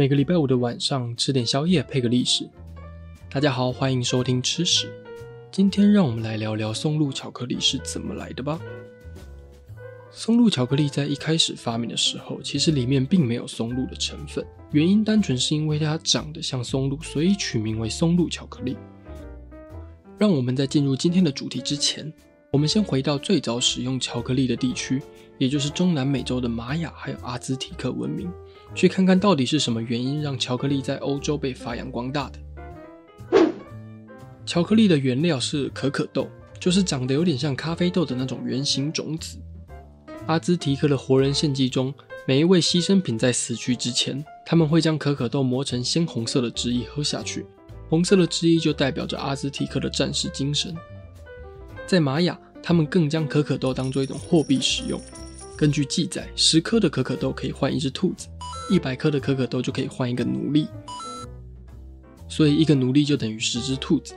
[0.00, 2.48] 每个礼拜五的晚上吃点宵夜配个历史。
[3.30, 4.90] 大家好，欢迎收听吃史。
[5.52, 8.58] 今天让我们来聊聊松露巧克力是怎么来的吧。
[10.10, 14.42] 松露巧克力在一开始发明的时候，其实里面并没有松露的成分，
[14.72, 18.78] 原因单纯是因为它长得像松露，所以取名为松露巧克力。
[20.16, 22.10] 让我们在进入今天的主题之前，
[22.50, 25.02] 我们先回到最早使用巧克力的地区，
[25.36, 28.32] 也就是中南美洲的玛雅还有阿兹提克文明，
[28.74, 32.38] 去看看到底是什么原因让巧克力在欧洲被发扬光大的。
[34.46, 39.38] 巧克力的原料是可可豆，就是长得有点像咖啡豆的那种圆形种子。
[40.26, 41.92] 阿兹提克的活人献祭中，
[42.26, 47.46] 每一位牺牲品在死去之前，他们会将可可豆磨成鲜红色的汁液喝下去。
[47.88, 50.74] 红色的汁液就代表着阿兹提克的战士精神。
[51.86, 55.00] 在玛雅，他们更将可可豆当做一种货币使用。
[55.56, 58.28] 根据记载，十颗的可可豆可以换一只兔子，
[58.70, 60.68] 一百颗的可可豆就可以换一个奴隶。
[62.28, 64.14] 所以，一个奴隶就等于十只兔子。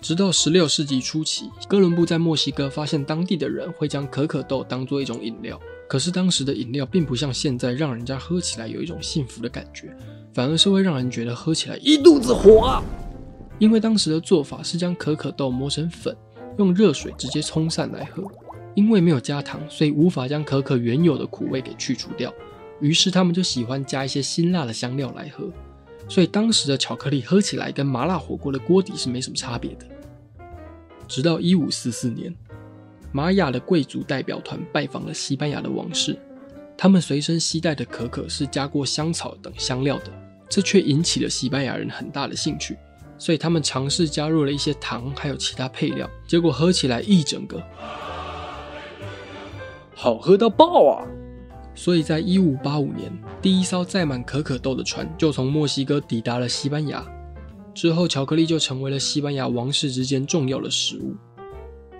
[0.00, 5.58] 直到十六世纪初期，哥伦布在墨西哥发现当地的人会将可可豆当作一种饮料。
[5.88, 9.96] 可是当时的饮料并不像现在，让人家喝起来有一种幸福的感觉，
[10.34, 12.82] 反而是会让人觉得喝起来一肚子火啊！
[13.58, 16.16] 因为当时的做法是将可可豆磨成粉，
[16.58, 18.24] 用热水直接冲散来喝。
[18.74, 22.32] 因为没有加糖，所以无法将可可原有的苦味给去除掉。
[22.80, 25.50] 于是他们就喜欢加一些辛辣的香料来喝。
[26.08, 29.86] 所以当时的巧克力喝起来跟麻辣火锅的锅底是没什么差别的。
[31.06, 32.34] 直到一五四四年。
[33.14, 36.18] 玛雅的贵族代表团拜访了西班牙的王室，
[36.78, 40.10] 他们随身携带的可可是加过香草等香料的，
[40.48, 42.74] 这却引起了西班牙人很大的兴趣，
[43.18, 47.62] 所以他们尝试加入了一些糖还有其他配料，结果喝起来一整个
[50.02, 51.06] 好喝到爆啊！
[51.76, 53.08] 所以在一五八五年，
[53.40, 57.06] 第一艘载满可可豆的船就从墨西哥抵达了西班牙，
[57.72, 61.14] 之后巧克力就成为了西班牙王室之间重要的食物。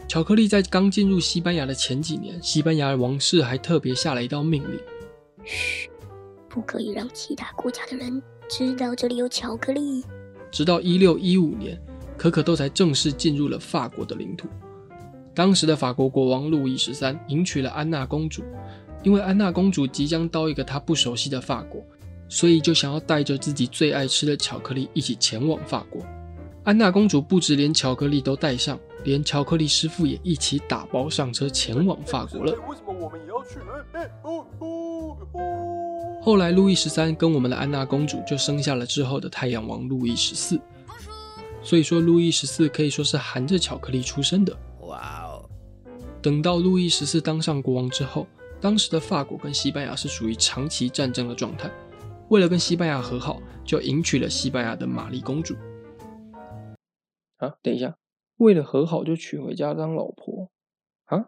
[0.08, 4.80] 巧克力在刚进入西班牙的前几年，西班牙王室还特别下了一道命令：
[5.44, 5.88] 嘘，
[6.48, 10.02] 不可以让其他国家的人知道这里有巧克力。
[10.50, 11.80] 直到一六一五年，
[12.18, 14.48] 可可豆才正式进入了法国的领土。
[15.34, 18.42] 当时的法国国王路易十三迎娶了安娜公主，
[19.02, 21.82] 因为安娜公主即将到一个她不熟悉的法国，
[22.28, 26.02] 所以就想要带着自己最爱吃的巧克力一起前往法国。
[26.64, 28.78] 安娜公主不止连巧克力都带上。
[29.04, 32.52] 连巧克力师傅也一起打包上车前往法国了。
[32.68, 33.58] 为什么我们也要去？
[36.22, 40.56] 后来，路易十三跟我们的安娜公主就生下了之后的太阳王路易十四。
[41.64, 44.56] 所以说，路易十四可以说是含着巧克力出生的。
[44.82, 45.21] 哇！
[46.22, 48.28] 等到路易十四当上国王之后，
[48.60, 51.68] 当时的法国跟西班牙是属于长期战争的状态。
[52.28, 55.54] 为了跟西班牙和好，就迎娶了西班牙的玛丽公主。
[57.38, 57.96] 啊，等一下。
[58.38, 60.48] 为了和好就娶回家当老婆
[61.06, 61.26] 啊？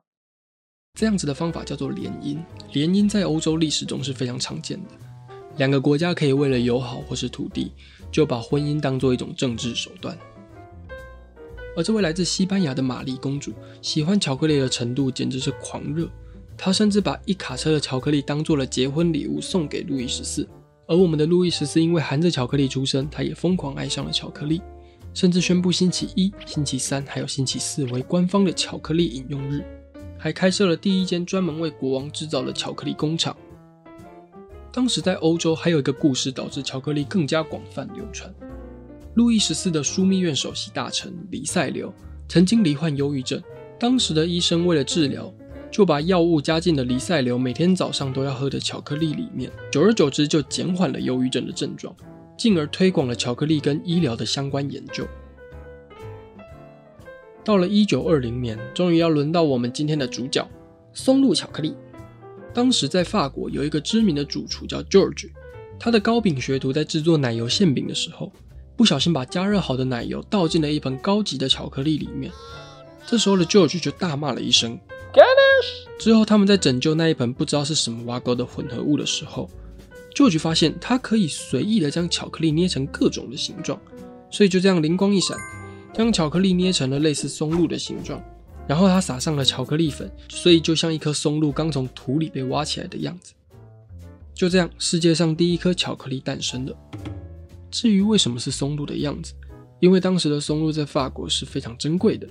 [0.95, 2.39] 这样子的方法叫做联姻。
[2.73, 4.91] 联姻在欧洲历史中是非常常见的。
[5.57, 7.73] 两个国家可以为了友好或是土地，
[8.13, 10.17] 就把婚姻当做一种政治手段。
[11.77, 13.53] 而这位来自西班牙的玛丽公主，
[13.83, 16.09] 喜欢巧克力的程度简直是狂热。
[16.57, 20.49] 她甚至把一卡车的巧克力当做了结婚礼物送给路易十四。
[20.87, 24.61] 而我们的路易十四因为含着巧克力出生，他也疯狂爱上了巧克力。
[25.15, 29.65] 甚至宣布星期一、星期三还有星期四为官方的巧克力饮用日，
[30.19, 33.37] 还开设了第一间专门为国王制造的巧克力工厂。
[34.73, 38.35] 当时在欧洲还有一个故事导致巧克力更加广泛流传。
[39.15, 41.93] 路易十四的枢密院首席大臣黎塞留
[42.29, 43.41] 曾经罹患忧郁症，
[43.79, 45.33] 当时的医生为了治疗，
[45.71, 51.95] 就把药物加进了黎塞留每天早上都要喝的巧克力里面，久而久之就减缓了忧郁症的症状。
[52.37, 55.07] 进而推广了巧克力跟医疗的相关研究。
[57.45, 60.45] 到了一九二零年，终于要轮到我们今天的主角——
[60.93, 61.77] 松露巧克力。
[62.53, 65.31] 当时在法国有一个知名的主厨叫 George，
[65.79, 68.33] 他的糕饼学徒在制作奶油馅饼的时候，
[68.77, 72.33] 不小心把加热好的奶油倒进了一盆高级的巧克力里面。
[73.07, 74.79] 这时候的 George 就大骂了一声。
[75.99, 79.49] 之后他们在拯救那一盆不知道是什么挖沟的混合物的时候
[80.15, 83.81] ，George 发现他可以随意的将巧克力捏成各种的形状，
[84.31, 85.39] 所以就这样灵光一闪，
[85.93, 88.21] 将巧克力捏成了类似松露的形状。
[88.67, 93.35] 然后他撒上了巧克力粉，所以就像一颗松露刚从土里被挖起来的样子。
[94.35, 96.77] 就这样，世界上第一颗巧克力诞生了。
[97.75, 99.35] 至于为什么是松露的样子，
[99.81, 102.25] 因为当时的松露在法国是非常珍贵的。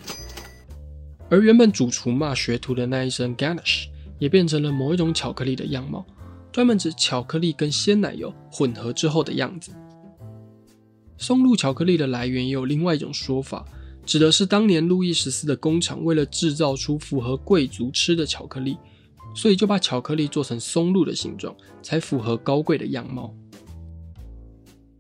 [1.30, 3.88] 而原本主厨骂学徒的那一声 Ganache
[4.20, 6.06] 也变成了某一种巧克力的样貌。
[6.50, 9.74] 专门指巧克力跟鲜奶油混合之后的样子。
[11.18, 13.66] 松露巧克力的来源也有另外一种说法，
[14.06, 18.78] 指的是当年路易十四的工厂为了制造出符合贵族吃的巧克力，
[19.36, 23.36] 所以就把巧克力做成松露的形状，才符合高贵的样貌。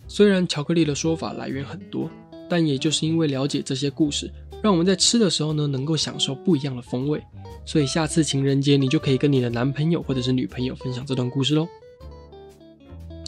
[0.07, 2.09] 虽然巧克力的说法来源很多，
[2.49, 7.23] 但也就是因为了解这些故事，让我们在吃的时候呢，能够享受不一样的风味。
[7.65, 11.67] 所以下次情人节，你就可以跟你的男朋友或者是女朋友分享这段故事喽。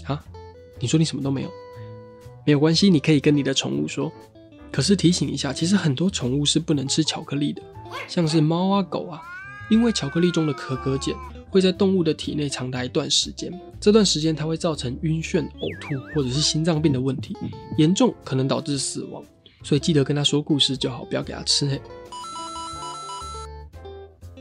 [0.03, 0.23] 啊，
[0.79, 1.49] 你说你什么都没有？
[2.45, 4.11] 没有关系，你可以跟你的宠物说。
[4.71, 7.61] 可是提醒一下，其实很多宠物是不能吃巧克力的，
[8.07, 9.21] 像是猫啊、狗啊，
[9.69, 11.15] 因为巧克力中的可可碱
[11.55, 13.49] 会在动物的体内长达一段时间，
[13.79, 17.33] 这段时间它会造成晕眩、呕吐或者是心脏病的问题，
[17.77, 19.23] 严重可能导致死亡。
[19.63, 21.81] 所以记得跟他说故事就好，不要给他吃嘿。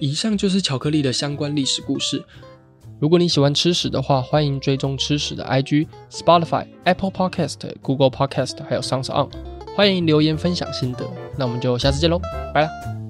[0.00, 2.20] 以上就是巧克力的相关历史故事。
[2.98, 9.30] 如果你喜欢吃屎的话，欢迎追踪吃屎的 IG、Spotify、Apple Podcast、Google Podcast，还有 SoundOn。
[9.76, 11.08] 欢迎留言分享心得。
[11.38, 12.20] 那我们就下次见喽，
[12.52, 13.03] 拜了。